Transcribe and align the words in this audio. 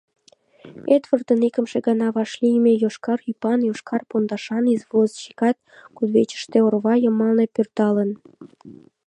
Эдвардын 0.95 1.41
икымше 1.47 1.77
гана 1.87 2.07
вашлийме 2.17 2.71
йошкар 2.83 3.19
ӱпан, 3.31 3.59
йошкар 3.69 4.01
пондашан 4.09 4.63
извозчикат 4.75 5.57
кудывечыште 5.95 6.57
орва 6.67 6.95
йымалне 7.03 7.45
пӧрдалын. 7.55 8.11